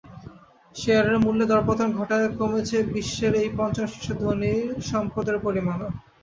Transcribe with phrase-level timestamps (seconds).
[0.75, 5.89] শেয়ারের মূল্যে দরপতন ঘটায় কমেছে বিশ্বের এই পঞ্চম শীর্ষ ধনীর সম্পদের পরিমাণও।